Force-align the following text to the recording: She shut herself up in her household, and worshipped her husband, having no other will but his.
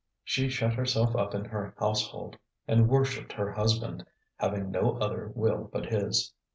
She 0.23 0.49
shut 0.49 0.73
herself 0.73 1.15
up 1.15 1.35
in 1.35 1.45
her 1.45 1.75
household, 1.77 2.35
and 2.67 2.89
worshipped 2.89 3.33
her 3.33 3.51
husband, 3.51 4.03
having 4.37 4.71
no 4.71 4.97
other 4.97 5.27
will 5.35 5.69
but 5.71 5.85
his. 5.85 6.33